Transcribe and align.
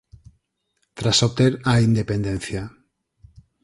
Tras 0.97 1.19
obter 1.27 1.53
á 1.71 1.73
independencia. 1.89 2.63